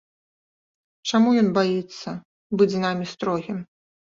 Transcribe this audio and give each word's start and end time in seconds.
Чаму 1.11 1.29
ён 1.43 1.47
баіцца 1.57 2.09
быць 2.57 2.71
з 2.75 2.79
намі 2.87 3.05
строгім? 3.13 3.57